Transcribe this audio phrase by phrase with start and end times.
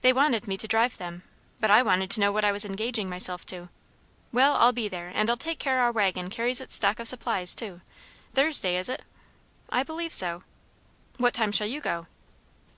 [0.00, 1.22] They wanted me to drive them,
[1.60, 3.68] but I wanted to know what I was engaging myself to.
[4.32, 7.54] Well, I'll be there, and I'll take care our waggon carries its stock of supplies
[7.54, 7.80] too.
[8.34, 9.02] Thursday, is it?"
[9.70, 10.42] "I believe so."
[11.18, 12.08] "What time shall you go?"